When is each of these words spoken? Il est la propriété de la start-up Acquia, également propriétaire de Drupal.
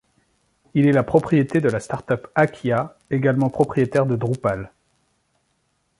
Il 0.73 0.87
est 0.87 0.91
la 0.93 1.03
propriété 1.03 1.61
de 1.61 1.69
la 1.69 1.79
start-up 1.79 2.25
Acquia, 2.33 2.97
également 3.11 3.51
propriétaire 3.51 4.07
de 4.07 4.15
Drupal. 4.15 4.71